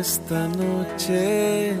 [0.00, 1.74] esta noche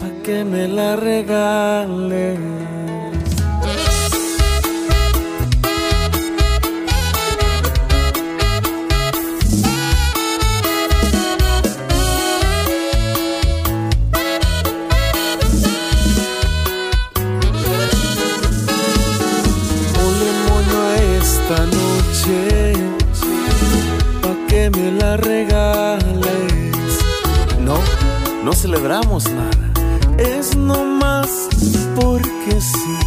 [0.00, 2.71] pa' que me la regales.
[28.72, 29.50] Celebramos nada.
[30.16, 31.28] Es nomás
[31.94, 32.98] porque sí.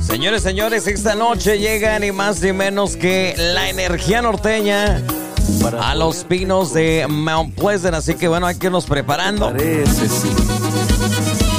[0.00, 5.00] Señores, señores, esta noche llega ni más ni menos que la energía norteña
[5.80, 7.94] a los pinos de Mount Pleasant.
[7.94, 9.46] Así que bueno, hay que irnos preparando.
[9.46, 10.28] Parece sí.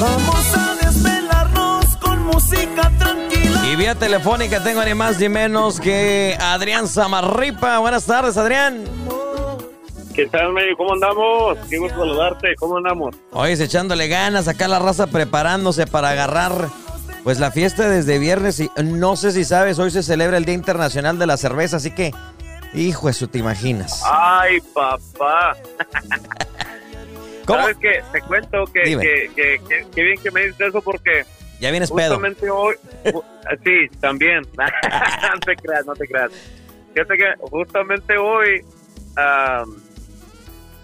[0.01, 3.65] Vamos a desvelarnos con música tranquila.
[3.71, 7.79] Y vía telefónica tengo ni más ni menos que Adrián Zamarripa.
[7.79, 8.88] Buenas tardes, Adrián.
[10.19, 10.75] ¿Qué tal, Medio?
[10.75, 11.57] ¿Cómo andamos?
[11.69, 12.53] Qué gusto saludarte.
[12.57, 13.15] ¿Cómo andamos?
[13.31, 16.51] Hoy echándole ganas, acá la raza preparándose para agarrar
[17.23, 20.55] pues la fiesta desde viernes y no sé si sabes, hoy se celebra el Día
[20.55, 22.13] Internacional de la Cerveza, así que,
[22.73, 24.03] hijo eso, te imaginas.
[24.11, 25.55] Ay, papá.
[27.45, 27.61] ¿Cómo?
[27.61, 28.03] ¿Sabes qué?
[28.11, 31.23] Te cuento que, que, que, que- que bien que me dices eso porque
[31.61, 32.15] Ya vienes pedo.
[32.15, 32.75] justamente hoy...
[33.63, 34.41] sí, también.
[34.57, 36.29] no te creas, no te creas.
[36.93, 38.65] Fíjate que justamente hoy,
[39.15, 39.75] am,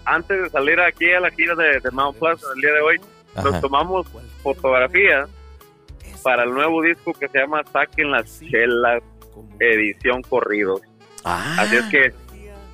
[0.06, 3.00] antes de salir aquí a la gira de, de Mount Pleasant el día de hoy,
[3.34, 3.50] Ajá.
[3.50, 4.06] nos tomamos
[4.42, 5.28] fotografías
[6.22, 9.02] para el nuevo disco que se llama Saquen las Chelas
[9.60, 10.80] Edición Corridos.
[11.24, 12.12] Ah, Así es que,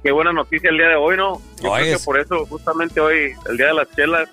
[0.02, 1.40] qué buena noticia el día de hoy, ¿no?
[1.62, 4.28] Yo Oye, creo que por eso, justamente hoy, el día de las chelas,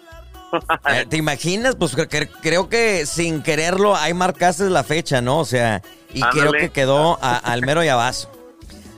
[0.92, 1.76] eh, ¿te imaginas?
[1.76, 5.40] Pues cre- cre- creo que sin quererlo ahí marcaste la fecha, ¿no?
[5.40, 5.82] O sea,
[6.14, 6.60] y creo Ándale.
[6.60, 8.32] que quedó a- al mero y abazo.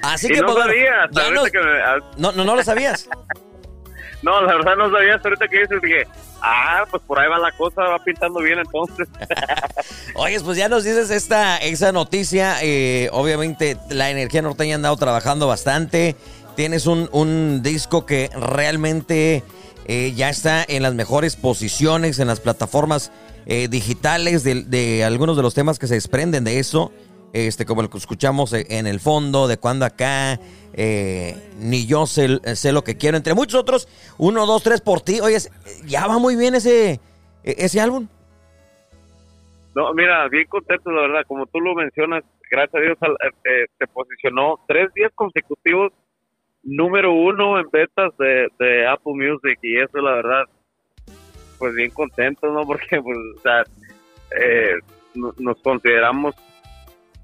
[0.01, 2.63] Así y que no pues, bueno, sabía, ahorita nos- que me- no, no, no lo
[2.63, 3.07] sabías.
[4.21, 6.07] no, la verdad no sabía, ahorita que dices, dije,
[6.41, 9.07] ah, pues por ahí va la cosa, va pintando bien entonces.
[10.15, 12.57] Oye, pues ya nos dices esta, esa noticia.
[12.61, 16.15] eh, obviamente la energía norteña ha andado trabajando bastante.
[16.55, 19.43] Tienes un, un disco que realmente
[19.85, 23.11] eh, ya está en las mejores posiciones, en las plataformas
[23.45, 26.91] eh, digitales de, de algunos de los temas que se desprenden de eso.
[27.33, 30.37] Este, como el que escuchamos eh, en el fondo, de cuando acá,
[30.73, 33.87] eh, ni yo sé, sé lo que quiero, entre muchos otros.
[34.17, 35.19] Uno, dos, tres por ti.
[35.21, 35.37] Oye,
[35.85, 36.99] ya va muy bien ese,
[37.43, 38.07] ese álbum.
[39.73, 43.15] No, mira, bien contento, la verdad, como tú lo mencionas, gracias a Dios al-
[43.45, 45.93] eh, se posicionó tres días consecutivos
[46.63, 50.43] número uno en ventas de, de Apple Music y eso la verdad,
[51.57, 52.63] pues bien contento, ¿no?
[52.67, 53.63] Porque, pues, o sea,
[54.37, 54.73] eh,
[55.15, 56.35] no- nos consideramos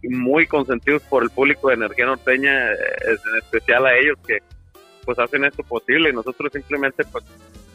[0.09, 2.75] muy consentidos por el público de Energía Norteña, eh,
[3.06, 4.40] en especial a ellos que
[5.06, 6.12] pues hacen esto posible.
[6.12, 7.23] Nosotros simplemente pues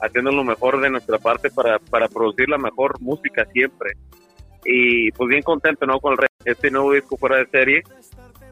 [0.00, 3.92] haciendo lo mejor de nuestra parte para, para producir la mejor música siempre.
[4.64, 7.82] Y pues bien contento no con este nuevo disco fuera de serie.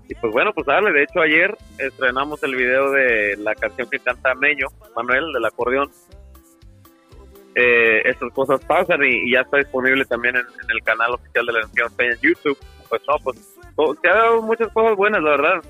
[0.08, 0.92] Y pues bueno pues dale.
[0.92, 5.90] De hecho ayer estrenamos el video de la canción que canta Meño Manuel del acordeón.
[7.54, 11.58] Eh, estas cosas pasan y, ya está disponible también en, el canal oficial de la
[11.60, 12.58] Energía Norteña en YouTube.
[12.88, 13.59] Pues no pues
[14.02, 15.62] se ha dado muchas cosas buenas la verdad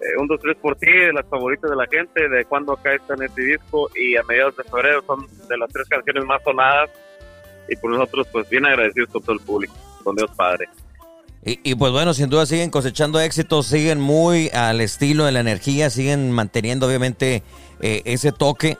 [0.00, 2.94] eh, un, dos, tres por ti, de las favoritas de la gente, de cuando acá
[2.94, 6.42] está en este disco y a mediados de febrero son de las tres canciones más
[6.42, 6.90] sonadas
[7.68, 10.68] y por nosotros pues bien agradecidos con todo el público, con Dios Padre.
[11.44, 15.40] Y, y, pues bueno, sin duda siguen cosechando éxitos, siguen muy al estilo de la
[15.40, 17.42] energía, siguen manteniendo obviamente
[17.80, 18.78] eh, ese toque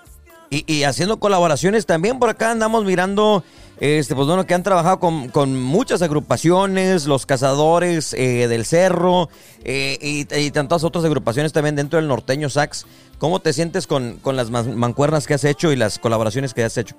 [0.50, 2.18] y, y haciendo colaboraciones también.
[2.18, 3.44] Por acá andamos mirando,
[3.78, 9.28] este, pues bueno, que han trabajado con, con muchas agrupaciones, los cazadores eh, del cerro
[9.64, 12.87] eh, y, tantas otras agrupaciones también dentro del norteño sax.
[13.19, 16.64] ¿Cómo te sientes con, con las man- mancuernas que has hecho y las colaboraciones que
[16.64, 16.97] has hecho?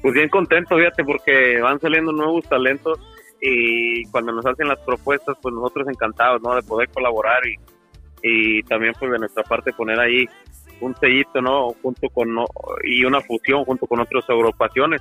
[0.00, 2.98] Pues bien contento, fíjate, porque van saliendo nuevos talentos
[3.40, 6.54] y cuando nos hacen las propuestas, pues nosotros encantados, ¿no?
[6.54, 7.56] De poder colaborar y,
[8.22, 10.24] y también pues de nuestra parte poner ahí
[10.80, 11.70] un sellito, ¿no?
[11.82, 12.28] Junto con,
[12.84, 15.00] y una fusión junto con otras agrupaciones.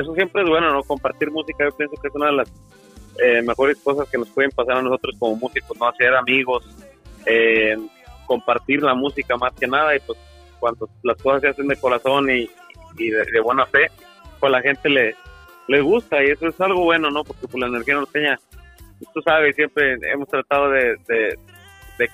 [0.00, 0.82] Eso siempre es bueno, ¿no?
[0.82, 2.52] Compartir música, yo pienso que es una de las
[3.18, 5.88] eh, mejores cosas que nos pueden pasar a nosotros como músicos, ¿no?
[5.88, 6.64] Hacer amigos,
[7.24, 7.76] eh,
[8.26, 10.18] compartir la música más que nada y pues
[10.60, 12.48] cuando las cosas se hacen de corazón y,
[12.98, 13.86] y de, buena fe,
[14.38, 15.14] pues la gente le,
[15.68, 17.24] le gusta y eso es algo bueno, ¿no?
[17.24, 18.38] Porque pues la energía norteña,
[19.14, 20.96] tú sabes, siempre hemos tratado de,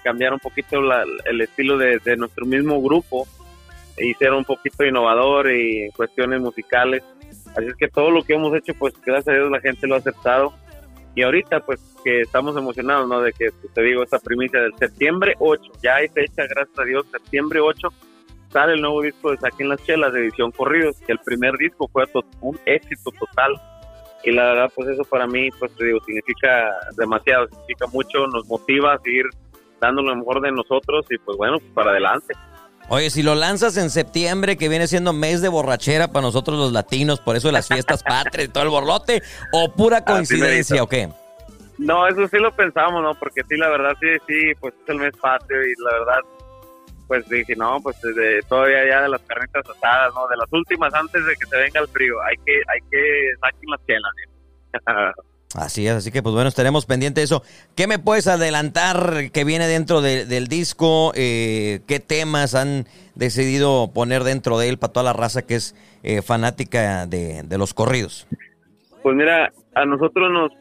[0.05, 3.27] cambiar un poquito la- el estilo de, de nuestro mismo grupo
[3.99, 7.03] y ser un poquito innovador y cuestiones musicales.
[7.57, 9.95] Así es que todo lo que hemos hecho, pues gracias a Dios la gente lo
[9.95, 10.53] ha aceptado.
[11.15, 13.21] Y ahorita, pues que estamos emocionados, ¿no?
[13.21, 16.85] De que, pues, te digo, esta primicia del septiembre 8, ya hay fecha, gracias a
[16.85, 17.89] Dios, septiembre 8,
[18.51, 21.89] sale el nuevo disco de Saquen las Chelas de edición Corridos, que el primer disco
[21.89, 22.05] fue
[22.41, 23.53] un éxito total.
[24.25, 28.47] Y la verdad, pues eso para mí, pues te digo, significa demasiado, significa mucho, nos
[28.47, 29.27] motiva a seguir
[29.81, 32.35] dando lo mejor de nosotros y pues bueno, para adelante.
[32.89, 36.73] Oye, si lo lanzas en septiembre, que viene siendo mes de borrachera para nosotros los
[36.73, 41.09] latinos, por eso las fiestas patrias y todo el borlote, o pura coincidencia o qué?
[41.79, 43.15] No, eso sí lo pensamos, ¿no?
[43.15, 46.21] Porque sí, la verdad, sí, sí, pues es el mes patrio y la verdad,
[47.09, 50.29] pues dije, no, pues desde todavía ya de las carnitas asadas, ¿no?
[50.29, 53.61] De las últimas antes de que se venga el frío, hay que, hay que sacar
[53.69, 55.15] las chelas,
[55.55, 57.43] Así es, así que pues bueno, estaremos pendientes de eso.
[57.77, 61.13] ¿Qué me puedes adelantar que viene dentro del disco?
[61.15, 65.75] Eh, ¿Qué temas han decidido poner dentro de él para toda la raza que es
[66.03, 68.27] eh, fanática de, los corridos?
[69.03, 70.53] Pues mira, a nosotros nos,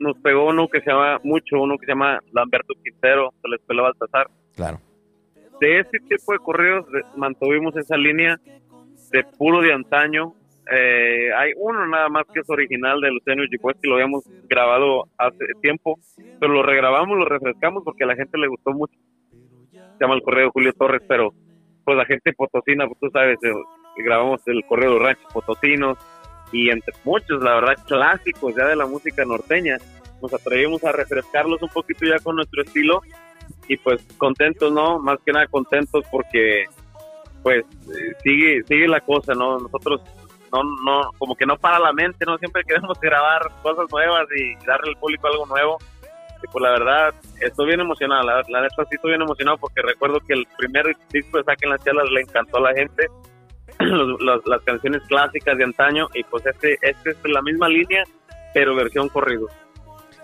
[0.00, 3.60] nos pegó uno que se llama mucho, uno que se llama Lamberto Quintero, se les
[3.60, 4.28] peló Baltasar.
[4.56, 4.80] Claro.
[5.60, 6.86] De ese tipo de corridos
[7.16, 8.40] mantuvimos esa línea
[9.12, 10.34] de puro de antaño,
[10.72, 15.44] eh, hay uno nada más que es original de Luciano que lo habíamos grabado hace
[15.60, 15.98] tiempo,
[16.38, 18.94] pero lo regrabamos, lo refrescamos porque a la gente le gustó mucho.
[19.72, 21.32] Se llama el correo Julio Torres, pero
[21.84, 23.52] pues la gente potosina, pues tú sabes, eh,
[23.96, 25.98] grabamos el correo de ranchos potosinos
[26.52, 29.78] y entre muchos, la verdad, clásicos ya de la música norteña.
[30.22, 33.02] Nos atrevimos a refrescarlos un poquito ya con nuestro estilo
[33.68, 34.98] y pues contentos, ¿no?
[34.98, 36.64] Más que nada contentos porque
[37.42, 39.58] pues eh, sigue sigue la cosa, ¿no?
[39.58, 40.02] Nosotros
[40.52, 42.38] no, no, como que no para la mente, ¿no?
[42.38, 45.78] Siempre queremos grabar cosas nuevas y darle al público algo nuevo.
[46.42, 49.82] Y pues la verdad, estoy bien emocionado, la, la neta sí estoy bien emocionado porque
[49.82, 53.08] recuerdo que el primer disco de Saquen las Chelas le encantó a la gente,
[53.78, 58.04] las canciones clásicas de antaño y pues este, este es la misma línea,
[58.54, 59.48] pero versión corrido.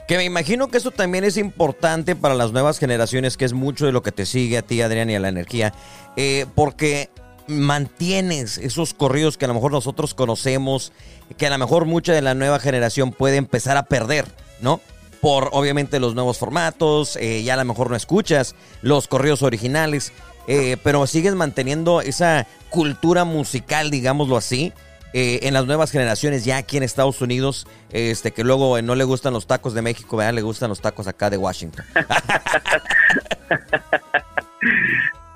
[0.09, 3.87] Que me imagino que eso también es importante para las nuevas generaciones, que es mucho
[3.87, 5.73] de lo que te sigue a ti, Adrián, y a la energía,
[6.17, 7.11] eh, porque
[7.49, 10.93] mantienes esos corridos que a lo mejor nosotros conocemos,
[11.37, 14.27] que a lo mejor mucha de la nueva generación puede empezar a perder,
[14.61, 14.81] ¿no?
[15.21, 20.13] Por obviamente los nuevos formatos, eh, ya a lo mejor no escuchas los corridos originales,
[20.47, 24.73] eh, pero sigues manteniendo esa cultura musical, digámoslo así,
[25.13, 29.05] eh, en las nuevas generaciones ya aquí en Estados Unidos, este que luego no le
[29.05, 30.35] gustan los tacos de México, ¿verdad?
[30.35, 31.85] le gustan los tacos acá de Washington.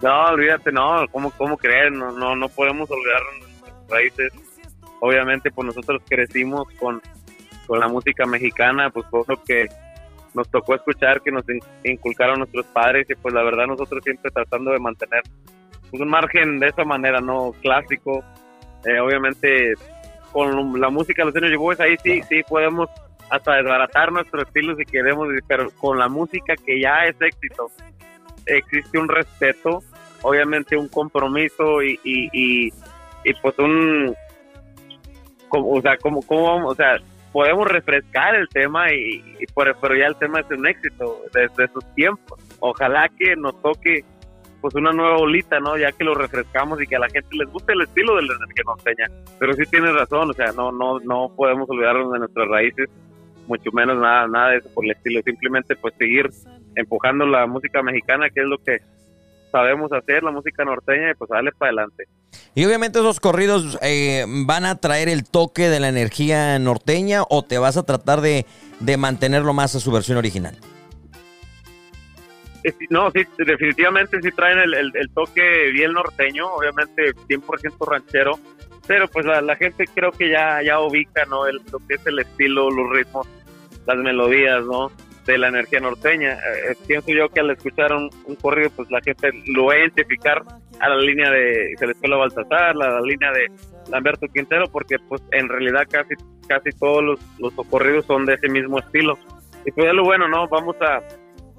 [0.02, 1.92] No, olvídate, no, ¿cómo, cómo creer?
[1.92, 4.32] No, no, no podemos olvidar nuestras raíces.
[5.00, 7.02] Obviamente, pues nosotros crecimos con,
[7.66, 9.68] con la música mexicana, pues por lo que
[10.32, 11.44] nos tocó escuchar, que nos
[11.84, 15.22] inculcaron nuestros padres, y pues la verdad nosotros siempre tratando de mantener
[15.90, 17.52] pues, un margen de esa manera, ¿no?
[17.60, 18.24] Clásico.
[18.86, 19.74] Eh, obviamente,
[20.32, 22.88] con la música de los años llegó, ahí sí, sí podemos
[23.28, 27.66] hasta desbaratar nuestro estilo si queremos, pero con la música que ya es éxito,
[28.46, 29.82] existe un respeto
[30.22, 32.72] obviamente un compromiso y, y,
[33.24, 34.14] y, pues un,
[35.48, 36.96] como, o sea, como, como, o sea,
[37.32, 39.22] podemos refrescar el tema y,
[39.54, 42.38] pero ya el tema es un éxito desde sus tiempos.
[42.60, 44.04] Ojalá que nos toque
[44.60, 45.78] pues una nueva bolita, ¿no?
[45.78, 48.62] Ya que lo refrescamos y que a la gente les guste el estilo del que
[48.64, 49.08] nos enseña.
[49.38, 52.90] Pero sí tienes razón, o sea, no no no podemos olvidarnos de nuestras raíces,
[53.46, 56.28] mucho menos nada nada de eso por el estilo, simplemente pues seguir
[56.74, 58.78] empujando la música mexicana, que es lo que
[59.50, 62.04] sabemos hacer, la música norteña, y pues dale para adelante.
[62.54, 67.42] Y obviamente esos corridos eh, van a traer el toque de la energía norteña o
[67.42, 68.46] te vas a tratar de,
[68.98, 70.56] mantenerlo más a su versión original.
[72.64, 78.38] Eh, no, sí, definitivamente sí traen el, toque bien norteño, obviamente 100% ranchero,
[78.86, 81.46] pero pues la, gente creo que ya, ya ubica, ¿no?
[81.46, 83.26] El, lo que es el estilo, los ritmos,
[83.86, 84.90] las melodías, ¿no?
[85.30, 86.34] De la energía norteña.
[86.34, 88.10] Eh, pienso yo que al escuchar un,
[88.40, 90.42] corrido, pues la gente lo va a identificar
[90.80, 93.46] a la línea de Celestino Baltasar, la, la línea de
[93.90, 96.14] Lamberto Quintero, porque pues en realidad casi
[96.48, 99.18] casi todos los, los corridos son de ese mismo estilo.
[99.64, 100.48] Y pues es lo bueno, ¿no?
[100.48, 101.00] Vamos a,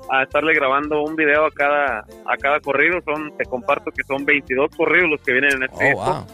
[0.10, 3.00] a estarle grabando un video a cada a cada corrido.
[3.06, 6.26] Son, te comparto que son 22 corridos los que vienen en este oh,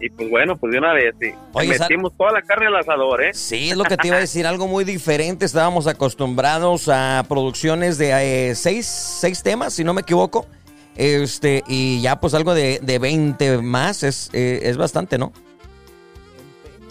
[0.00, 1.32] y pues bueno, pues de una vez, sí.
[1.66, 3.34] metimos toda la carne al asador, ¿eh?
[3.34, 5.44] Sí, es lo que te iba a decir, algo muy diferente.
[5.44, 10.46] Estábamos acostumbrados a producciones de eh, seis, seis temas, si no me equivoco.
[10.96, 15.32] Este, y ya pues algo de, de 20 más es, eh, es bastante, ¿no?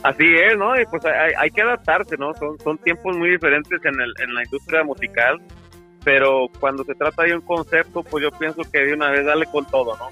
[0.03, 0.79] Así es, ¿no?
[0.79, 2.33] Y pues hay, hay que adaptarse, ¿no?
[2.35, 5.41] Son, son tiempos muy diferentes en, el, en la industria musical
[6.07, 9.45] pero cuando se trata de un concepto, pues yo pienso que de una vez dale
[9.45, 10.07] con todo, ¿no?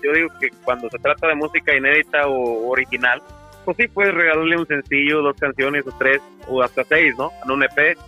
[0.00, 3.20] yo digo que cuando se trata de música inédita o original,
[3.64, 7.32] pues sí puedes regalarle un sencillo, dos canciones o tres o hasta seis, ¿no?
[7.44, 7.98] En un EP.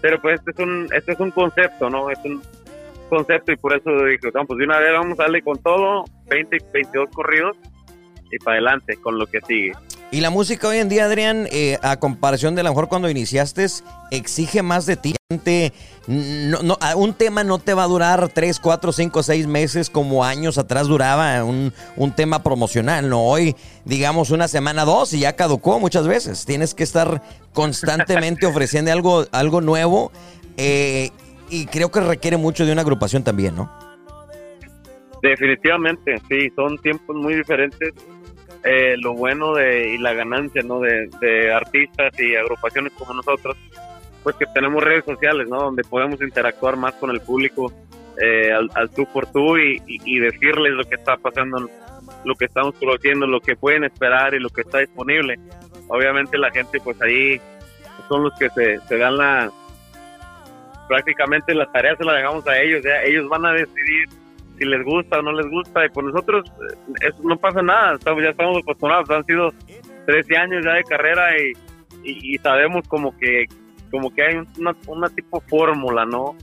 [0.00, 2.10] Pero pues este es un, este es un concepto, ¿no?
[2.10, 2.42] Es un
[3.08, 6.58] concepto y por eso dije, pues de una vez vamos a darle con todo, 20,
[6.72, 7.56] 22 corridos
[8.28, 9.72] y para adelante con lo que sigue.
[10.12, 13.08] Y la música hoy en día, Adrián, eh, a comparación de a lo mejor cuando
[13.08, 13.64] iniciaste,
[14.10, 15.14] exige más de ti.
[16.06, 20.22] No, no, un tema no te va a durar 3, 4, 5, 6 meses como
[20.22, 23.08] años atrás duraba un, un, tema promocional.
[23.08, 26.44] No, hoy, digamos, una semana, dos y ya caducó muchas veces.
[26.44, 27.22] Tienes que estar
[27.54, 30.12] constantemente ofreciendo algo, algo nuevo
[30.58, 31.08] eh,
[31.48, 33.72] y creo que requiere mucho de una agrupación también, ¿no?
[35.22, 37.94] Definitivamente, sí, son tiempos muy diferentes
[38.64, 40.80] eh, lo bueno de, y la ganancia ¿no?
[40.80, 43.56] De, artistas y agrupaciones como nosotros,
[44.22, 45.62] pues que tenemos redes sociales, ¿no?
[45.62, 47.72] Donde podemos interactuar más con el público
[48.20, 51.68] eh, al, tú por tú y, decirles lo que está pasando,
[52.24, 55.38] lo que estamos produciendo, lo que pueden esperar y lo que está disponible.
[55.88, 57.40] Obviamente la gente pues ahí
[58.08, 59.50] son los que se, se dan la...
[60.86, 64.08] Prácticamente las tareas se las dejamos a ellos, ya ellos van a decidir
[64.58, 65.84] si les gusta o no les gusta.
[65.84, 66.50] Y por nosotros
[67.02, 69.50] eh, no pasa nada, estamos, ya estamos acostumbrados, han sido
[70.06, 73.46] 13 años ya de carrera y, sabemos como que
[73.90, 76.34] como que hay una, una tipo fórmula, ¿no?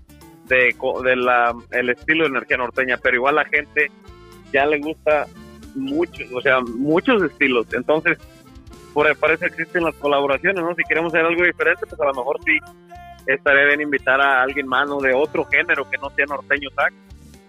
[0.45, 3.91] De, de la, el estilo de energía norteña, pero igual la gente
[4.53, 5.25] ya le gusta
[5.75, 7.67] mucho, o sea, muchos estilos.
[7.73, 8.19] Entonces,
[8.93, 10.75] por parece que existen las colaboraciones, ¿no?
[10.75, 12.57] Si queremos hacer algo diferente, pues a lo mejor sí
[13.25, 14.99] estaría bien invitar a alguien más, ¿no?
[14.99, 16.93] De otro género que no sea norteño sax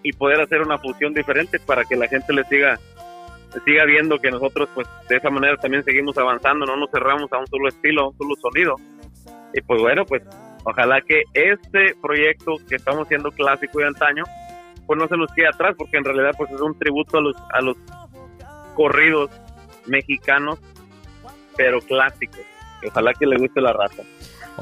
[0.03, 2.79] y poder hacer una fusión diferente para que la gente le siga
[3.65, 7.39] siga viendo que nosotros pues de esa manera también seguimos avanzando, no nos cerramos a
[7.39, 8.77] un solo estilo, a un solo sonido.
[9.53, 10.23] Y pues bueno, pues
[10.65, 14.25] ojalá que este proyecto que estamos haciendo clásico y antaño,
[14.87, 17.37] pues no se nos quede atrás, porque en realidad pues es un tributo a los,
[17.53, 17.77] a los
[18.77, 19.31] corridos
[19.87, 20.61] mexicanos,
[21.57, 22.41] pero clásicos.
[22.87, 24.03] ojalá que le guste la raza.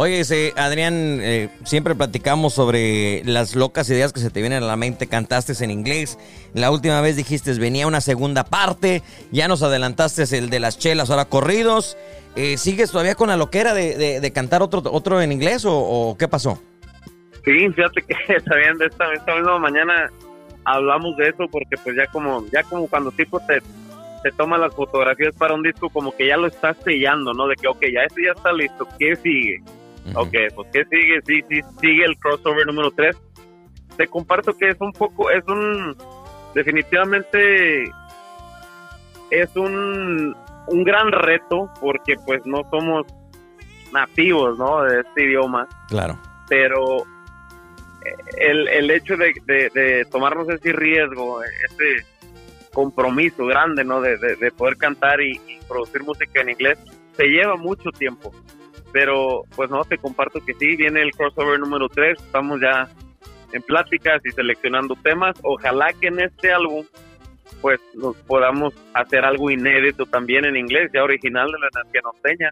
[0.00, 0.22] Oye,
[0.56, 5.08] Adrián, eh, siempre platicamos sobre las locas ideas que se te vienen a la mente.
[5.08, 6.20] Cantaste en inglés.
[6.54, 9.02] La última vez dijiste venía una segunda parte.
[9.32, 11.96] Ya nos adelantaste el de las chelas, ahora corridos.
[12.36, 16.62] Eh, ¿Sigues todavía con la loquera de, cantar otro, otro en inglés o, qué pasó?
[17.44, 20.12] Sí, fíjate que también de esta, esta misma mañana
[20.64, 23.60] hablamos de eso porque pues ya como ya como cuando tipo te
[24.22, 27.48] te toma las fotografías para un disco como que ya lo estás sellando, ¿no?
[27.48, 29.60] De que, ok, ya este ya está listo, ¿qué sigue?
[30.14, 31.20] Ok, pues ¿qué sigue?
[31.26, 33.16] Sí, sí, sigue el crossover número 3.
[33.96, 35.96] Te comparto que es un poco, es un,
[36.54, 37.84] definitivamente,
[39.30, 40.36] es un,
[40.68, 43.06] un gran reto porque pues no somos
[43.92, 44.82] nativos, ¿no?
[44.82, 45.66] De este idioma.
[45.88, 46.18] Claro.
[46.48, 47.04] Pero
[48.36, 52.06] el, el hecho de, de, tomarnos ese riesgo, ese
[52.72, 54.00] compromiso grande, ¿no?
[54.00, 56.78] De, de, poder cantar y, producir música en inglés,
[57.16, 58.32] se lleva mucho tiempo.
[58.92, 62.88] Pero, pues no, te comparto que sí, viene el crossover número 3, estamos ya
[63.52, 65.38] en pláticas y seleccionando temas.
[65.42, 66.84] Ojalá que en este álbum,
[67.60, 72.50] pues nos podamos hacer algo inédito también en inglés, ya original de la energía norteña.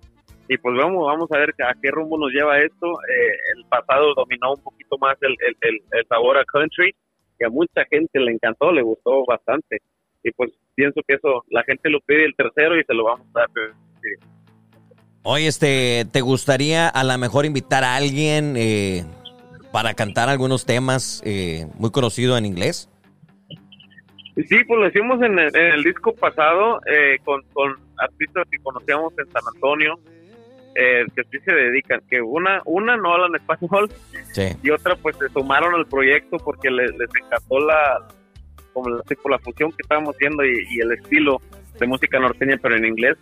[0.49, 2.87] Y pues vamos, vamos a ver a qué rumbo nos lleva esto.
[2.87, 6.95] Eh, el pasado dominó un poquito más el, el, el sabor a country,
[7.39, 9.81] que a mucha gente le encantó, le gustó bastante
[10.27, 13.27] y pues pienso que eso la gente lo pide el tercero y se lo vamos
[13.35, 13.49] a dar.
[15.29, 19.05] Oye, este, ¿te gustaría a lo mejor invitar a alguien eh,
[19.73, 22.89] para cantar algunos temas eh, muy conocidos en inglés?
[24.37, 27.43] Sí, pues lo hicimos en el, disco pasado eh, con,
[27.97, 29.99] artistas que conocíamos en San Antonio,
[30.77, 33.91] que sí se dedican, que una una no hablan español
[34.63, 38.07] y otra pues se sumaron al proyecto porque les encantó la,
[38.73, 41.41] como la, la fusión que estábamos haciendo y, el estilo
[41.81, 43.17] de música norteña, pero en inglés,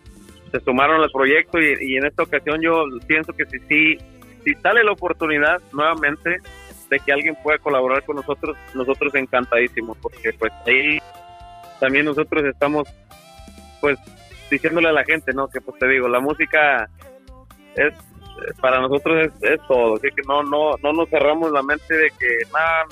[0.55, 3.99] se sumaron al proyecto y, en esta ocasión yo pienso que si, si,
[4.45, 6.39] si sale la oportunidad nuevamente
[6.89, 11.01] de que alguien pueda colaborar con nosotros, nosotros encantadísimos, porque pues ahí
[11.81, 12.87] también nosotros estamos
[13.81, 13.99] pues
[14.49, 15.49] diciéndole a la gente, ¿no?
[15.49, 16.89] Que pues te digo, la música
[17.75, 17.93] es
[18.61, 22.39] para nosotros es, todo, así que no no no nos cerramos la mente de que
[22.53, 22.85] nada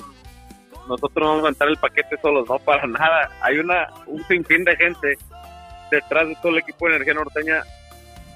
[0.89, 3.29] nosotros vamos a entrar el paquete solos, no para nada.
[3.41, 5.17] Hay una un sinfín de gente
[5.93, 7.63] detrás de todo el equipo de Energía Norteña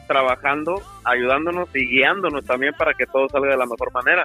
[0.08, 4.24] trabajando, ayudándonos y guiándonos también para que todo salga de la mejor manera.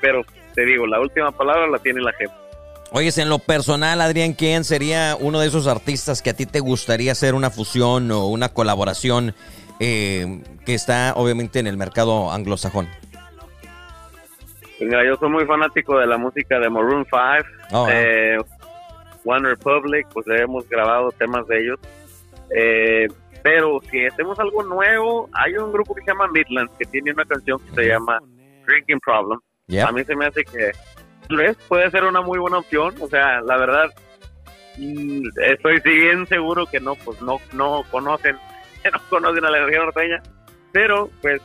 [0.00, 0.22] Pero
[0.54, 2.34] te digo, la última palabra la tiene la gente.
[2.92, 6.60] Oyes, en lo personal, Adrián, ¿quién sería uno de esos artistas que a ti te
[6.60, 9.34] gustaría hacer una fusión o una colaboración
[9.80, 12.88] eh, que está obviamente en el mercado anglosajón?
[14.78, 17.04] Pues mira, yo soy muy fanático de la música de Maroon
[17.70, 18.38] 5, eh,
[19.24, 21.80] One Republic, pues hemos grabado temas de ellos.
[22.50, 23.08] Eh,
[23.42, 27.26] pero si hacemos algo nuevo, hay un grupo que se llama Midlands que tiene una
[27.26, 28.18] canción que se llama
[28.66, 29.38] Drinking Problem.
[29.86, 30.72] A mí se me hace que,
[31.28, 32.94] tal vez puede ser una muy buena opción.
[33.00, 33.90] O sea, la verdad,
[34.78, 38.36] mm, estoy bien seguro que no, pues no, no conocen,
[38.92, 40.22] no conocen a la energía norteña,
[40.72, 41.42] pero pues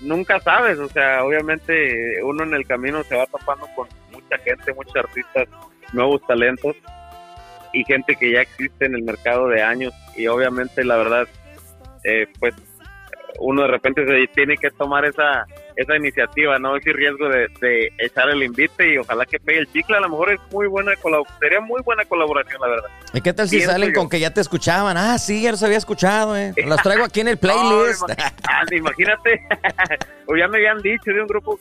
[0.00, 4.74] nunca sabes, o sea, obviamente uno en el camino se va topando con mucha gente,
[4.74, 5.48] muchos artistas,
[5.92, 6.76] nuevos talentos
[7.72, 11.28] y gente que ya existe en el mercado de años y obviamente la verdad,
[12.04, 12.54] eh, pues
[13.38, 15.46] uno de repente se tiene que tomar esa
[15.76, 19.96] esa iniciativa, no ese riesgo de, echar el invite y ojalá que pegue el chicle,
[19.96, 20.92] a lo mejor es muy buena
[21.40, 22.90] sería muy buena colaboración, la verdad.
[23.14, 24.96] ¿Y qué tal si salen con que ya te escuchaban?
[24.98, 26.52] Ah, sí, ya los había escuchado, eh.
[26.66, 28.02] Los traigo aquí en el playlist.
[28.46, 29.40] Ah, imagínate,
[30.26, 31.58] o ya me habían dicho de un grupo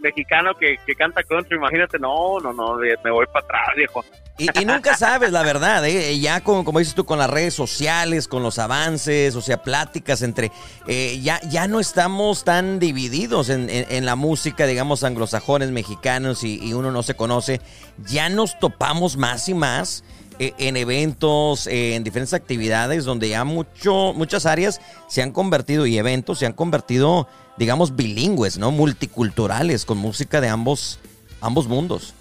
[0.00, 4.04] mexicano que, que canta country, imagínate, no, no, no, me voy para atrás, viejo.
[4.40, 6.18] Y, nunca sabes, la verdad, ¿eh?
[6.18, 10.22] ya como, como dices tú, con las redes sociales, con los avances, o sea, pláticas
[10.22, 10.50] entre...
[10.86, 16.90] Eh, ya, ya no estamos tan divididos en, la música, digamos, anglosajones, mexicanos, y, uno
[16.90, 17.60] no se conoce.
[18.06, 24.14] Ya nos topamos más y más eh, en eventos, en diferentes actividades, donde ya mucho,
[24.14, 27.28] muchas áreas se han convertido, y eventos se han convertido,
[27.58, 28.70] digamos, bilingües, ¿no?
[28.70, 30.98] Multiculturales, con música de ambos,
[31.42, 32.14] ambos mundos.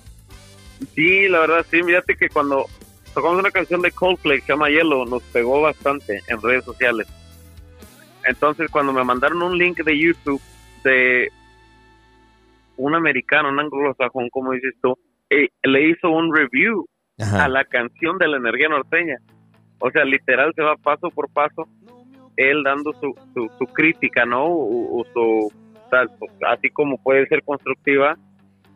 [0.95, 1.81] Sí, la verdad, sí.
[1.81, 2.65] Fíjate que cuando
[3.13, 7.07] tocamos una canción de Coldplay que se llama Yellow, nos pegó bastante en redes sociales.
[8.25, 10.41] Entonces, cuando me mandaron un link de YouTube
[10.83, 11.29] de
[12.75, 14.97] un americano, un anglosajón, como dices tú,
[15.29, 16.85] eh, le hizo un review
[17.19, 19.17] a la canción de la energía norteña.
[19.79, 21.67] O sea, literal se va paso por paso,
[22.35, 24.45] él dando su, su, crítica, ¿no?
[24.45, 25.51] O, su,
[26.47, 28.17] así como puede ser constructiva,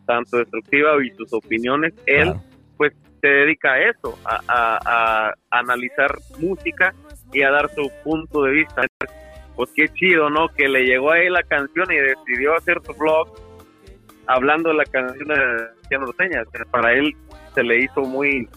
[0.05, 2.33] tanto destructiva y sus opiniones, él
[2.77, 6.93] pues se dedica a eso, a, analizar música
[7.31, 8.81] y a dar su punto de vista.
[9.55, 10.49] Pues qué chido, ¿no?
[10.49, 13.29] Que le llegó a él la canción y decidió hacer su blog
[14.27, 15.35] hablando de la canción de
[15.77, 16.43] Cristiano Norteña.
[16.71, 17.15] Para él
[17.53, 18.47] se le hizo muy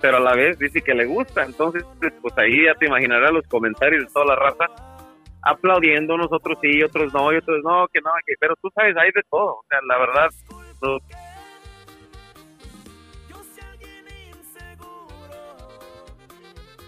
[0.00, 1.44] pero a la vez dice que le gusta.
[1.44, 1.84] Entonces,
[2.20, 4.66] pues ahí ya te imaginarás los comentarios de toda la raza
[5.42, 9.10] aplaudiendo, nosotros sí, otros no, y otros no, que no, que, pero tú sabes, hay
[9.12, 10.30] de todo, o sea, la verdad.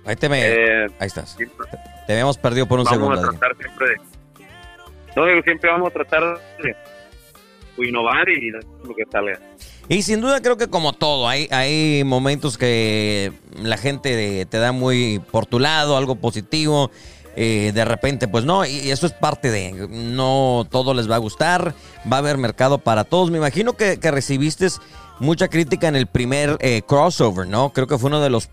[0.07, 1.37] Ahí te me, eh, ahí estás.
[1.37, 3.17] te habíamos perdido por un segundo.
[3.17, 3.97] Vamos a tratar siempre de,
[5.17, 6.77] no siempre vamos a tratar de
[7.87, 9.39] innovar y lo que salga.
[9.89, 14.73] Y sin duda creo que como todo, hay, hay momentos que la gente te da
[14.73, 16.91] muy por tu lado, algo positivo,
[17.37, 21.19] eh, de repente, pues no, y eso es parte de, no todo les va a
[21.19, 21.75] gustar,
[22.11, 23.31] va a haber mercado para todos.
[23.31, 24.67] Me imagino que, recibiste
[25.21, 27.73] mucha crítica en el primer eh, crossover, ¿no?
[27.73, 28.49] Creo que fue uno de los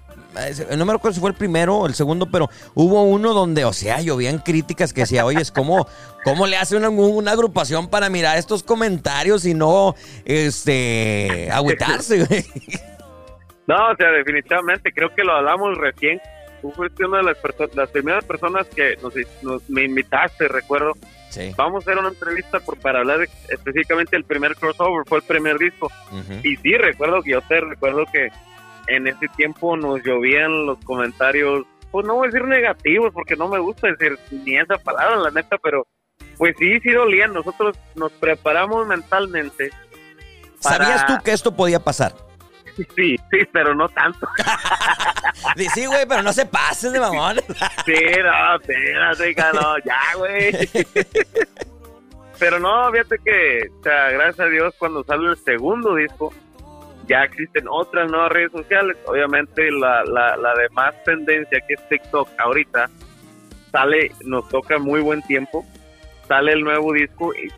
[0.77, 3.73] no me acuerdo si fue el primero o el segundo, pero hubo uno donde, o
[3.73, 5.87] sea, llovían críticas que decía, oye, es como,
[6.23, 12.45] ¿cómo le hace una, una, agrupación para mirar estos comentarios y no, este, agüitarse, güey?
[13.65, 16.19] No, o sea, definitivamente, creo que lo hablamos recién
[16.63, 17.37] tú fuiste una de las,
[17.75, 20.93] las primeras personas que nos, me invitaste, recuerdo.
[21.57, 25.57] Vamos a hacer una entrevista por, para hablar específicamente del primer crossover, fue el primer
[25.57, 25.91] disco.
[26.41, 28.29] Y sí, recuerdo que yo te recuerdo que
[28.87, 33.47] en ese tiempo nos llovían los comentarios, pues no voy a decir negativos, porque no
[33.47, 35.85] me gusta decir ni esa palabra, la neta, pero
[36.37, 37.33] pues sí, sí dolían.
[37.33, 39.69] Nosotros nos preparamos mentalmente.
[40.59, 42.13] ¿Sabías tú que esto podía pasar?
[42.75, 44.27] Sí, sí, pero no tanto.
[45.73, 47.37] sí, güey, pero no se pasen de mamón.
[47.85, 47.93] sí,
[48.23, 50.69] no, espérate, no, ya, güey.
[52.39, 56.33] pero no, fíjate que, o sea, gracias a Dios, cuando sale el segundo disco,
[57.07, 58.97] ya existen otras nuevas redes sociales.
[59.05, 62.89] Obviamente, la, la, la de más tendencia que es TikTok ahorita,
[63.71, 65.65] sale, nos toca muy buen tiempo,
[66.27, 67.49] sale el nuevo disco y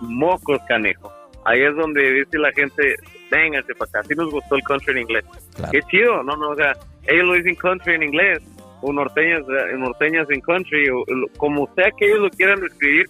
[0.00, 1.12] mocos canejo.
[1.44, 2.96] Ahí es donde dice la gente,
[3.30, 4.00] vénganse para acá.
[4.00, 5.24] Así nos gustó el country en inglés.
[5.70, 6.36] Qué chido, ¿no?
[6.36, 6.72] no O sea,
[7.06, 8.40] ellos lo dicen country en inglés,
[8.80, 11.04] o norteñas, eh, norteñas en country, o,
[11.36, 13.08] como sea que ellos lo quieran escribir,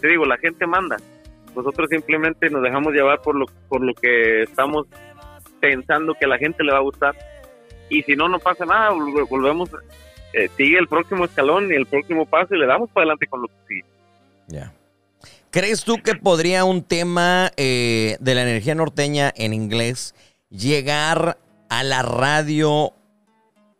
[0.00, 0.96] te digo, la gente manda.
[1.54, 4.86] Nosotros simplemente nos dejamos llevar por lo, por lo que estamos
[5.64, 7.14] pensando que a la gente le va a gustar.
[7.88, 9.70] Y si no, no pasa nada, volvemos,
[10.34, 13.40] eh, sigue el próximo escalón y el próximo paso y le damos para adelante con
[13.40, 13.80] lo que.
[14.48, 14.74] Ya.
[15.50, 20.14] ¿Crees tú que podría un tema eh, de la energía norteña en inglés
[20.50, 21.38] llegar
[21.70, 22.92] a la radio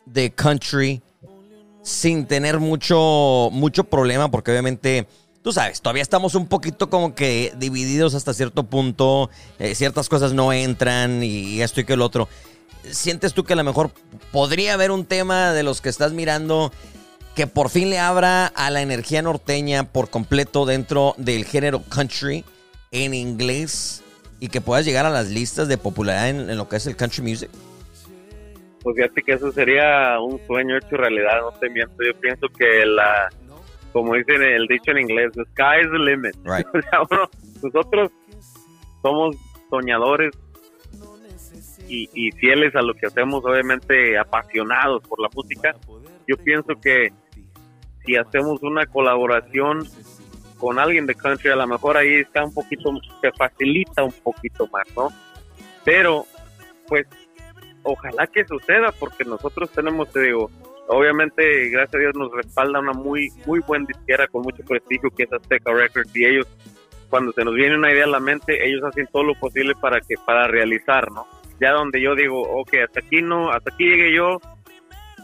[0.07, 1.03] de country
[1.83, 4.31] sin tener mucho, mucho problema?
[4.31, 5.07] Porque obviamente,
[5.45, 9.31] tú sabes, todavía estamos un poquito como que divididos hasta cierto punto.
[9.59, 12.29] Eh, ciertas cosas no entran y esto y que el otro.
[12.83, 13.91] ¿Sientes tú que a lo mejor
[14.33, 16.73] podría haber un tema de los que estás mirando
[17.37, 22.45] que por fin le abra a la energía norteña por completo dentro del género country
[22.91, 24.03] en inglés
[24.41, 27.23] y que puedas llegar a las listas de popularidad en, lo que es el country
[27.23, 27.51] music?
[28.83, 31.97] Pues fíjate que eso sería un sueño hecho realidad, no te miento.
[32.03, 33.31] Yo pienso que la,
[33.95, 36.35] como dicen el dicho en inglés, the sky is the limit.
[37.63, 38.11] nosotros
[39.03, 39.37] somos
[39.71, 40.33] soñadores
[41.89, 45.77] y, y, fieles a lo que hacemos, obviamente apasionados por la música.
[46.27, 47.13] Yo pienso que
[48.05, 49.87] si hacemos una colaboración
[50.59, 54.67] con alguien de country, a lo mejor ahí está un poquito, se facilita un poquito
[54.73, 55.09] más, ¿no?
[55.85, 56.27] Pero,
[56.89, 57.07] pues,
[57.85, 60.51] ojalá que suceda, porque nosotros tenemos, te digo,
[60.89, 65.25] obviamente, gracias a Dios nos respalda una muy, muy buena disquera con mucho prestigio que
[65.25, 66.47] es Azteca Records y ellos,
[67.11, 70.01] cuando se nos viene una idea a la mente, ellos hacen todo lo posible para
[70.01, 71.27] que, para realizar, ¿no?
[71.61, 74.39] Ya donde yo digo, ok, hasta aquí no, hasta aquí llegué yo,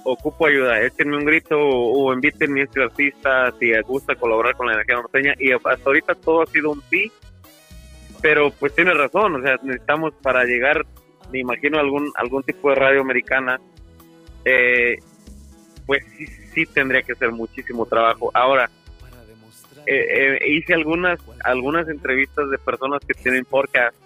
[0.05, 4.67] ocupo ayuda, échenme un grito o, invítenme a este artista si les gusta colaborar con
[4.67, 7.11] la energía norteña y hasta ahorita todo ha sido un sí,
[8.23, 10.85] pero pues tiene razón, o sea, necesitamos para llegar,
[11.33, 13.61] me imagino algún algún tipo de radio americana,
[14.45, 14.99] eh,
[15.91, 16.25] pues sí,
[16.55, 18.31] sí tendría que ser muchísimo trabajo.
[18.33, 18.71] Ahora,
[19.87, 23.97] eh, eh, hice algunas algunas entrevistas de personas que tienen podcast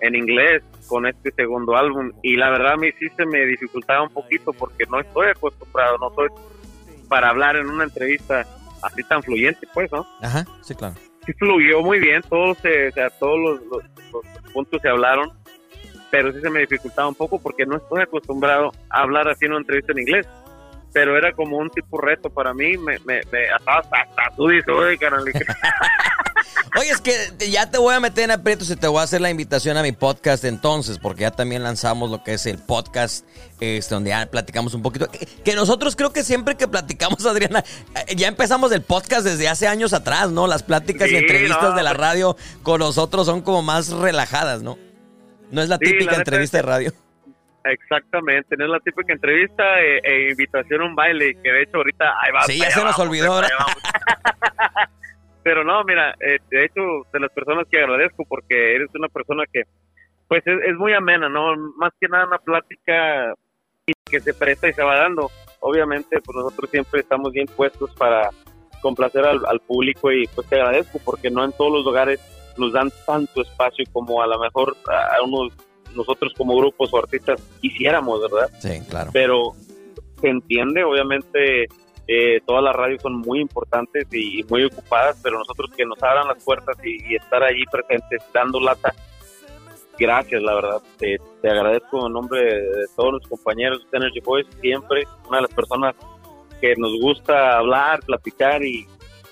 [0.00, 4.02] en inglés con este segundo álbum y la verdad a mí sí se me dificultaba
[4.02, 6.28] un poquito porque no estoy acostumbrado, no estoy
[7.08, 8.46] para hablar en una entrevista
[8.82, 10.06] así tan fluyente, pues, ¿no?
[10.20, 10.96] Ajá, sí, claro.
[11.24, 13.38] Sí fluyó muy bien, todos, se, o sea, todos
[13.70, 13.84] los,
[14.52, 15.30] puntos se hablaron,
[16.10, 19.52] pero sí se me dificultaba un poco porque no estoy acostumbrado a hablar así en
[19.52, 20.28] una entrevista en inglés.
[20.92, 24.68] Pero era como un tipo reto para mí, me, me, me hasta, hasta, tú dices,
[24.68, 25.24] oye, canal.
[26.78, 29.20] Oye, es que ya te voy a meter en aprietos y te voy a hacer
[29.20, 33.26] la invitación a mi podcast entonces, porque ya también lanzamos lo que es el podcast,
[33.60, 35.08] este, donde ya platicamos un poquito.
[35.44, 37.62] Que, nosotros creo que siempre que platicamos, Adriana,
[38.06, 40.46] eh, ya empezamos el podcast desde hace años atrás, ¿no?
[40.46, 44.78] Las pláticas y entrevistas de la radio con nosotros son como más relajadas, ¿no?
[45.50, 46.92] No es la típica entrevista de radio.
[47.64, 51.76] Exactamente, no es la típica entrevista e, e, invitación a un baile, que de hecho
[51.76, 52.42] ahorita ahí va.
[52.42, 53.48] Sí, ya se nos olvidó ahora.
[55.44, 56.80] Pero no, mira, eh, de hecho,
[57.12, 59.62] de las personas que agradezco porque eres una persona que,
[60.28, 61.56] pues, es, muy amena, ¿no?
[61.76, 63.34] Más que nada una plática
[64.04, 65.30] que se presta y se va dando.
[65.60, 68.30] Obviamente, pues nosotros siempre estamos bien puestos para
[68.80, 72.20] complacer al, público y pues te agradezco porque no en todos los lugares
[72.58, 75.52] nos dan tanto espacio como a lo mejor a unos
[75.94, 78.50] nosotros como grupos o artistas quisiéramos, ¿verdad?
[78.60, 79.10] Sí, claro.
[79.12, 79.52] Pero
[80.20, 81.68] se entiende, obviamente
[82.08, 86.26] eh, todas las radios son muy importantes y, muy ocupadas, pero nosotros que nos abran
[86.26, 88.92] las puertas y, estar allí presentes dando lata,
[89.98, 90.82] gracias, la verdad.
[90.98, 95.54] Te, agradezco en nombre de todos los compañeros de Energy Boys, siempre una de las
[95.54, 95.94] personas
[96.60, 98.86] que nos gusta hablar, platicar y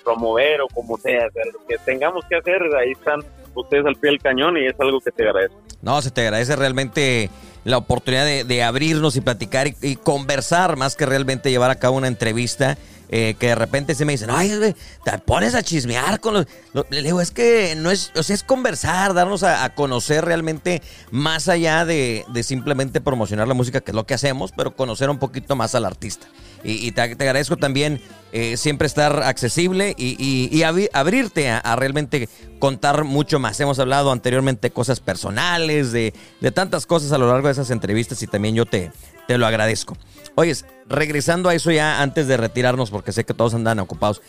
[0.05, 3.21] promover o como sea, lo que tengamos que hacer, ahí están
[3.55, 5.60] ustedes al pie del cañón y es algo que te agradezco.
[5.83, 7.31] No, se te agradece realmente
[7.65, 12.09] la oportunidad de, abrirnos y platicar y, conversar más que realmente llevar a cabo una
[12.09, 12.77] entrevista.
[13.13, 14.73] Eh, que de repente se me dicen, ay,
[15.05, 16.47] te pones a chismear con los,
[16.91, 21.49] Le digo, es que no es, o sea, es conversar, darnos a, conocer realmente más
[21.49, 25.57] allá de, simplemente promocionar la música, que es lo que hacemos, pero conocer un poquito
[25.57, 26.29] más al artista.
[26.63, 28.01] Y, te, agradezco también
[28.33, 33.59] eh, siempre estar accesible y, abrirte a, realmente contar mucho más.
[33.61, 36.13] Hemos hablado anteriormente de cosas personales, de,
[36.55, 38.93] tantas cosas a lo largo de esas entrevistas y también yo te,
[39.27, 39.97] te lo agradezco.
[40.35, 44.21] Oyes, regresando a eso ya antes de retirarnos, porque sé que todos andan ocupados.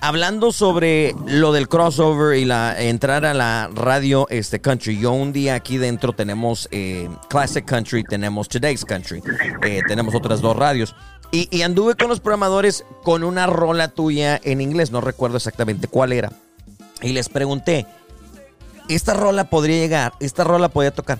[0.00, 5.32] Hablando sobre lo del crossover y la entrar a la radio este country, yo un
[5.32, 9.22] día aquí dentro tenemos eh, Classic Country, tenemos Today's Country,
[9.62, 10.94] eh, tenemos otras dos radios.
[11.34, 16.12] Y, anduve con los programadores con una rola tuya en inglés, no recuerdo exactamente cuál
[16.12, 16.30] era.
[17.02, 17.86] Y les pregunté,
[18.88, 20.12] ¿esta rola podría llegar?
[20.20, 21.18] ¿Esta rola podría tocar?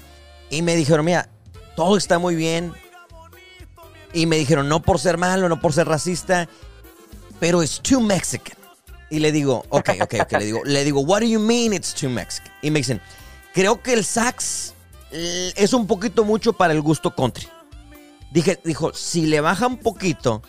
[0.51, 1.29] Y me dijeron, mira,
[1.75, 2.73] todo está muy bien.
[4.13, 6.49] Y me dijeron, no por ser malo, no por ser racista,
[7.41, 8.57] pero es too Mexican.
[9.11, 11.93] Y le digo, ok, ok, ok, le digo, le digo, what do you mean it's
[11.93, 12.53] too Mexican?
[12.63, 13.01] Y me dicen,
[13.53, 14.75] creo que el sax
[15.11, 17.49] eh, es un poquito mucho para el gusto country.
[18.35, 20.43] Dije, dijo, si le baja un poquito,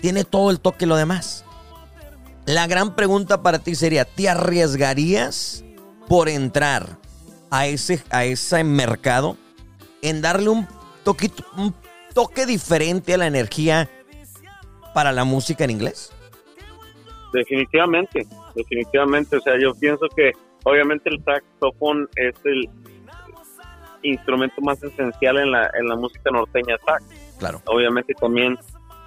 [0.00, 1.44] tiene todo el toque lo demás.
[2.44, 5.64] La gran pregunta para ti sería, ¿te arriesgarías
[6.08, 6.98] por entrar
[7.50, 9.36] a ese, a ese mercado
[10.02, 10.66] en darle un,
[11.04, 11.72] toquito, un
[12.14, 13.88] toque diferente a la energía
[14.92, 16.12] para la música en inglés?
[17.32, 19.36] Definitivamente, definitivamente.
[19.36, 20.32] O sea, yo pienso que
[20.64, 22.68] obviamente el saxofón es el,
[24.04, 27.04] instrumento más esencial en la, en la música norteña sax.
[27.38, 27.60] Claro.
[27.66, 28.56] Obviamente también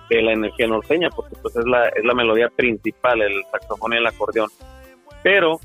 [0.09, 3.97] de la energía norteña, porque pues es la, es la melodía principal, el saxofón y
[3.97, 4.49] el acordeón.
[5.23, 5.59] Pero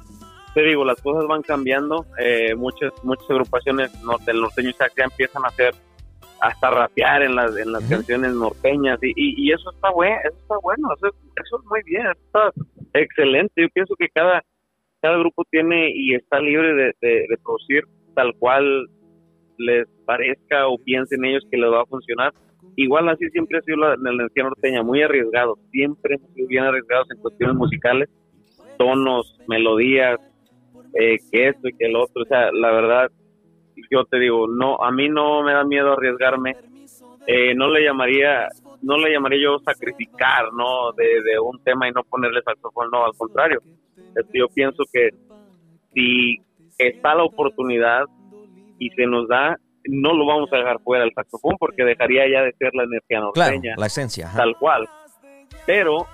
[0.54, 2.06] te digo, las cosas van cambiando.
[2.18, 3.90] Eh, muchas muchas agrupaciones
[4.26, 5.74] del norteño ya empiezan a hacer
[6.42, 10.56] hasta rapear en las, en las canciones norteñas y, y, eso está bueno, eso está
[10.60, 12.50] bueno, eso, es muy bien, está
[12.94, 13.62] excelente.
[13.62, 14.42] Yo pienso que cada,
[15.00, 17.84] cada grupo tiene y está libre de, de, producir
[18.16, 18.88] tal cual
[19.62, 22.32] les parezca o piensen ellos que les va a funcionar.
[22.76, 27.10] Igual así siempre ha sido la, la energía norteña, muy arriesgado, siempre hemos bien arriesgados
[27.10, 28.08] en cuestiones musicales,
[28.78, 30.18] tonos, melodías,
[30.94, 33.10] eh, que esto y que el otro, o sea, la verdad
[33.90, 36.56] yo te digo, no, a mí no me da miedo arriesgarme.
[37.26, 38.48] Eh, no le llamaría,
[38.80, 40.92] no le llamaría yo sacrificar, ¿no?
[40.92, 43.60] De, un tema y no ponerle saxofón, no, al contrario.
[44.32, 45.10] Yo pienso que
[45.94, 46.38] si
[46.78, 48.06] está la oportunidad
[48.82, 52.42] y se nos da, no lo vamos a dejar fuera el saxofón porque dejaría ya
[52.42, 53.74] de ser la energía norteña.
[53.76, 54.28] la esencia.
[54.34, 54.88] Tal cual.
[55.66, 56.06] Pero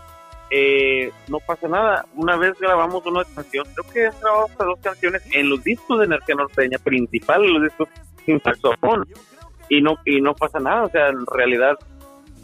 [0.51, 2.05] eh, no pasa nada.
[2.15, 5.99] Una vez grabamos una canción, creo que he grabado hasta dos canciones en los discos
[5.99, 7.89] de Energía Norteña, principal los discos
[8.27, 9.07] sin saxofón,
[9.71, 10.85] y no, y no pasa nada.
[10.85, 11.75] O sea, en realidad,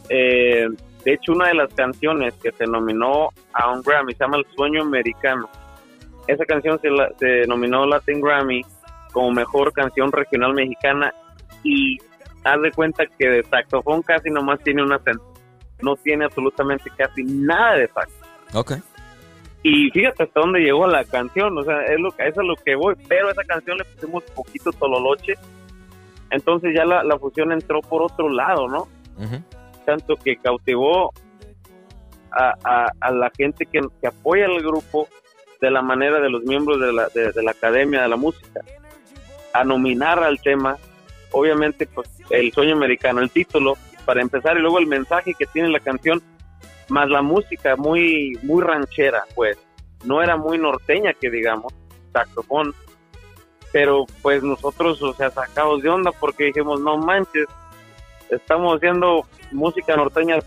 [0.09, 0.69] eh,
[1.05, 4.47] de hecho, una de las canciones que se nominó a un Grammy se llama El
[4.57, 5.51] Sueño Americano.
[6.27, 8.63] Esa canción se, se nominó Latin Grammy
[9.15, 11.15] como mejor canción regional mexicana
[11.63, 11.97] y
[12.45, 15.35] haz de cuenta que de saxofón casi nomás tiene un acento
[15.85, 18.11] no tiene absolutamente casi nada de sax.
[18.55, 18.73] Ok.
[19.63, 22.75] Y fíjate hasta dónde llegó la canción, o sea, es lo, eso es lo que
[22.75, 25.35] voy, pero esa canción le pusimos poquito tololoche,
[26.31, 28.89] entonces ya la, la fusión entró por otro lado, ¿no?
[29.87, 31.13] Tanto que cautivó
[32.31, 35.09] a, a, la gente que, que, apoya al grupo
[35.63, 38.61] de la manera de los miembros de la, de la Academia de la Música,
[39.55, 40.77] a nominar al tema,
[41.31, 45.69] obviamente, pues el sueño americano, el título, para empezar y luego el mensaje que tiene
[45.69, 46.23] la canción
[46.89, 49.57] más la música muy muy ranchera pues
[50.05, 51.73] no era muy norteña que digamos
[52.13, 52.75] saxofón
[53.73, 57.47] pero pues nosotros o sea sacados de onda porque dijimos no manches
[58.31, 60.39] estamos haciendo música norteña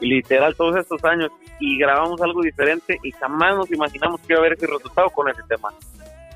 [0.00, 4.40] literal todos estos años y grabamos algo diferente y jamás nos imaginamos que iba a
[4.40, 5.70] haber ese resultado con ese tema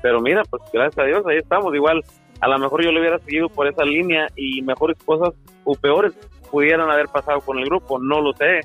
[0.03, 2.03] pero mira pues gracias a Dios ahí estamos igual
[2.41, 6.13] a lo mejor yo le hubiera seguido por esa línea y mejores cosas o peores
[6.51, 8.59] pudieran haber pasado con el grupo, no lo sé,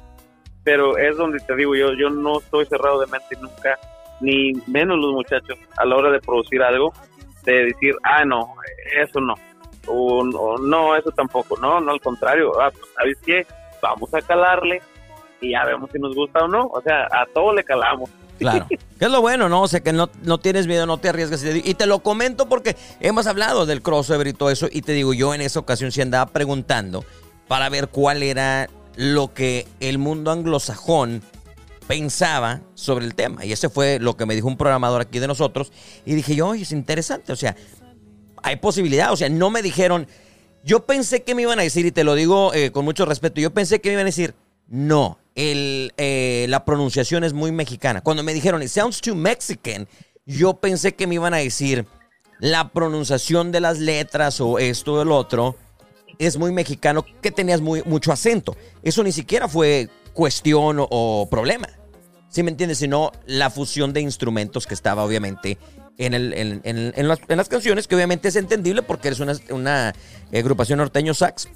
[0.62, 3.79] pero es donde te digo yo, yo no estoy cerrado de mente nunca,
[4.20, 6.92] ni menos los muchachos a la hora de producir algo,
[7.44, 8.53] de decir, ah, no,
[8.94, 9.33] eso no,
[9.87, 13.46] o, no, eso tampoco, no, no, al contrario, ah, pues, ¿sabes qué?
[13.81, 14.83] Vamos a calarle
[15.40, 18.11] y ya vemos si nos gusta o no, o sea, a todo le calamos.
[18.38, 18.66] Claro.
[18.68, 19.62] Que es lo bueno, ¿no?
[19.62, 21.42] O sea, que no, no tienes miedo, no te arriesgas.
[21.44, 24.68] Y te lo comento porque hemos hablado del crossover y todo eso.
[24.70, 27.05] Y te digo, yo en esa ocasión sí andaba preguntando
[27.48, 31.22] para ver cuál era lo que el mundo anglosajón
[31.87, 33.44] pensaba sobre el tema.
[33.44, 35.72] Y ese fue lo que me dijo un programador aquí de nosotros.
[36.05, 37.33] Y dije yo, oye, es interesante.
[37.33, 37.57] O sea,
[38.42, 39.12] hay posibilidad.
[39.12, 40.07] O sea, no me dijeron.
[40.64, 43.40] Yo pensé que me iban a decir, y te lo digo eh, con mucho respeto,
[43.40, 44.35] yo pensé que me iban a decir,
[44.66, 48.01] no, eh, la pronunciación es muy mexicana.
[48.01, 49.87] Cuando me dijeron, it sounds too Mexican,
[50.27, 51.87] yo pensé que me iban a decir,
[52.40, 55.57] la pronunciación de las letras o esto o el otro
[56.18, 58.57] es muy mexicano, que tenías muy, mucho acento.
[58.83, 61.68] Eso ni siquiera fue cuestión o, problema.
[62.29, 62.79] ¿Sí me entiendes?
[62.79, 65.57] Sino la fusión de instrumentos que estaba obviamente
[65.96, 69.94] en, las, canciones, que obviamente es entendible porque eres una, una
[70.33, 71.48] agrupación norteño sax.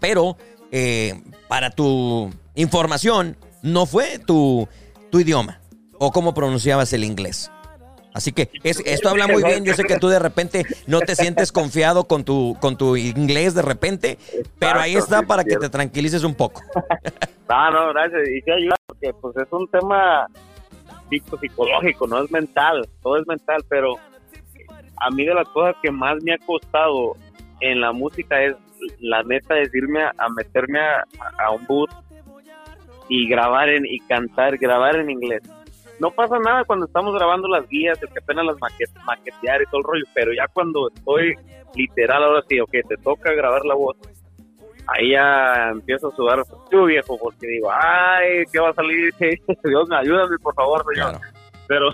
[0.00, 0.38] Pero
[0.72, 4.68] eh, para tu información, no fue tu,
[5.10, 5.60] tu idioma
[5.98, 7.50] o cómo pronunciabas el inglés.
[8.12, 9.64] Así que esto habla muy bien.
[9.64, 13.54] Yo sé que tú de repente no te sientes confiado con tu, con tu inglés
[13.54, 14.18] de repente,
[14.58, 16.62] pero ahí está para que te tranquilices un poco.
[17.50, 18.28] No, no, gracias.
[18.32, 20.28] Y te ayuda porque pues es un tema
[21.40, 23.96] psicológico, no es mental, todo es mental, pero
[25.00, 27.16] a mí de las cosas que más me ha costado
[27.58, 28.54] en la música es
[29.00, 31.90] la neta es irme a, meterme a, un bus
[33.10, 35.42] y grabar en, y cantar, grabar en inglés.
[35.98, 38.56] No pasa nada cuando estamos grabando las guías, el que apenas las
[39.04, 41.34] maquetear y todo el rollo, pero ya cuando estoy
[41.74, 43.96] literal, ahora sí, ok, te toca grabar la voz,
[44.86, 49.12] ahí ya empiezo a sudar yo viejo, porque digo, ay, ¿qué va a salir?
[49.64, 51.20] Dios me ayúdame, por favor, señor.
[51.66, 51.90] Pero,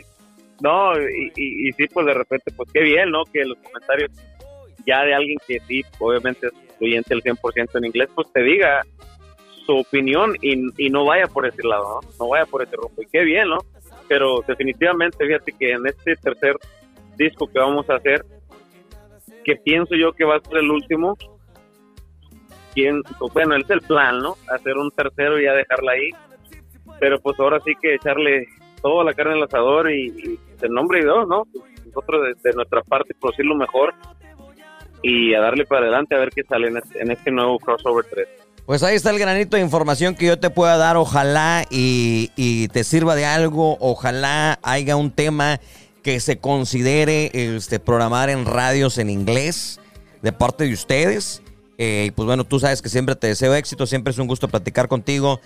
[0.60, 3.22] no, y, y, y, sí, pues de repente, pues qué bien, ¿no?
[3.32, 4.10] Que los comentarios
[4.84, 8.82] ya de alguien que sí, obviamente es fluente el 100% en inglés, pues te diga
[9.68, 12.28] su opinión y, no vaya por ese lado, ¿no?
[12.28, 13.02] Vaya por ese rumbo.
[13.02, 13.58] Y qué bien, ¿no?
[14.08, 16.56] Pero definitivamente, fíjate que en este tercer
[17.16, 18.24] disco que vamos a hacer,
[19.44, 21.18] que pienso yo que va a ser el último,
[23.34, 24.36] bueno, es el plan, ¿no?
[24.50, 26.10] Hacer un tercero y ya dejarla ahí.
[26.98, 28.46] Pero pues ahora sí que echarle
[28.80, 31.42] toda la carne al asador y, y el nombre y dos, ¿no?
[31.84, 33.92] Nosotros de, nuestra parte producir lo mejor
[35.02, 38.06] y a darle para adelante a ver qué sale en este, en este nuevo crossover
[38.08, 38.37] 3.
[38.68, 42.68] Pues ahí está el granito de información que yo te pueda dar, ojalá y, y
[42.68, 45.58] te sirva de algo, ojalá haya un tema
[46.02, 49.80] que se considere este, programar en radios en inglés
[50.20, 51.42] de parte de ustedes.
[51.78, 54.86] Eh, pues bueno, tú sabes que siempre te deseo éxito, siempre es un gusto platicar
[54.86, 55.40] contigo.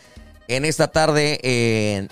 [0.48, 2.08] En esta tarde, eh,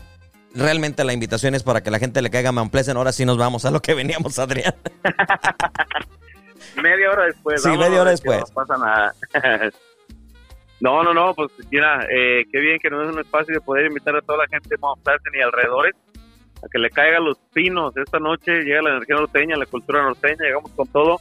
[0.54, 3.64] realmente la invitación es para que la gente le caiga Mount Ahora sí nos vamos
[3.64, 4.76] a lo que veníamos, Adrián.
[6.80, 7.60] media hora después.
[7.64, 8.38] Sí, media hora después.
[8.38, 9.14] No pasa nada.
[10.80, 13.86] No, no, no, pues mira, eh, qué bien que nos es un espacio de poder
[13.86, 15.94] invitar a toda la gente de Mount y alrededores
[16.62, 17.94] a que le caigan los pinos.
[17.96, 21.18] Esta noche llega la energía norteña, la cultura norteña, llegamos con todo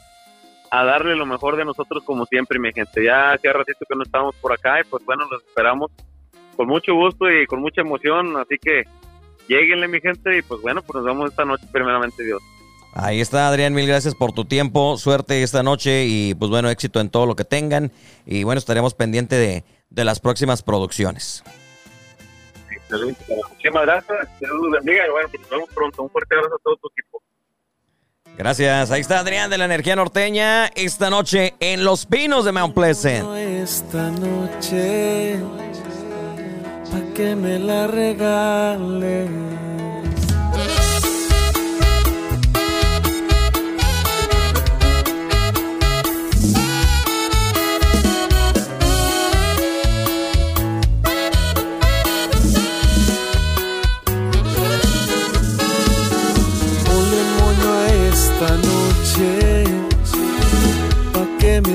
[0.72, 3.04] a darle lo mejor de nosotros como siempre, mi gente.
[3.04, 5.92] Ya hacía ratito que no estábamos por acá y pues bueno, los esperamos
[6.56, 8.84] con mucho gusto y con mucha emoción, así que
[9.48, 12.42] lleguenle mi gente y pues bueno, pues nos vemos esta noche primeramente Dios.
[12.94, 17.00] Ahí está, Adrián, mil gracias por tu tiempo, suerte esta noche y pues bueno, éxito
[17.00, 17.92] en todo lo que tengan
[18.26, 21.44] y bueno, estaremos pendientes de, de las próximas producciones.
[22.90, 26.04] Muchísimas gracias, Dios los bendiga y bueno, pues nos vemos pronto.
[26.04, 27.22] Un fuerte abrazo a todo tu equipo.
[28.36, 32.74] Gracias, ahí está Adrián de la Energía Norteña esta noche en Los Pinos de Mount
[32.74, 33.36] Pleasant.
[33.36, 35.40] Esta noche,
[36.90, 39.30] pa' que me la regales.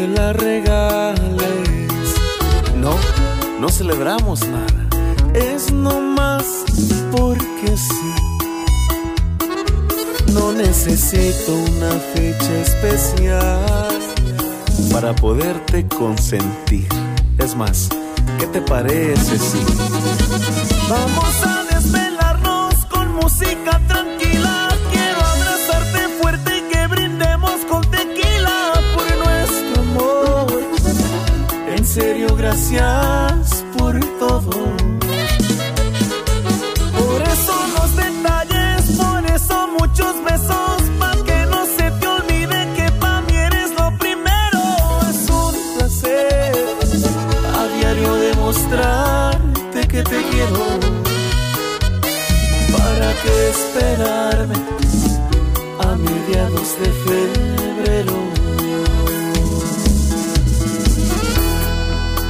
[0.09, 1.21] La regales.
[2.77, 2.97] No,
[3.61, 4.89] no celebramos nada,
[5.35, 6.65] es nomás
[7.11, 8.15] porque sí.
[10.33, 14.01] No necesito una fecha especial
[14.93, 16.89] para poderte consentir.
[17.39, 17.89] Es más,
[18.39, 19.59] ¿qué te parece si
[20.89, 23.81] vamos a desvelarnos con música
[32.55, 34.51] gracias por todo.
[36.99, 42.93] Por eso los detalles, por eso muchos besos, para que no se te olvide que
[43.01, 44.63] para mí eres lo primero.
[45.11, 46.55] Es un placer
[47.59, 50.65] a diario demostrarte que te quiero.
[52.77, 54.55] ¿Para qué esperarme
[55.81, 57.54] a mediados de febrero?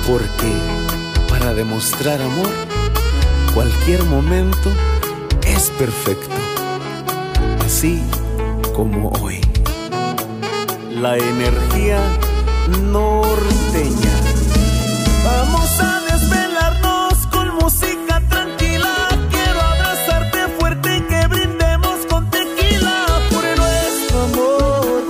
[0.07, 0.53] Porque
[1.31, 2.51] para demostrar amor,
[3.55, 4.71] cualquier momento
[5.47, 6.35] es perfecto.
[7.65, 8.03] Así
[8.75, 9.41] como hoy.
[11.01, 12.01] La energía
[12.83, 14.15] norteña.
[15.25, 19.09] Vamos a desvelarnos con música tranquila.
[19.31, 25.05] Quiero abrazarte fuerte y que brindemos con tequila por nuestro amor.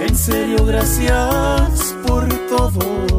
[0.00, 3.11] En serio, gracias por todo.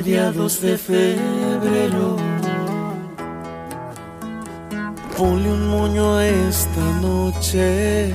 [0.00, 2.16] Mediados de febrero?
[5.16, 8.14] Ponle un moño esta noche